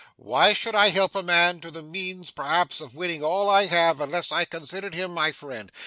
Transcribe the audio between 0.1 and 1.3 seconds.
Why should I help a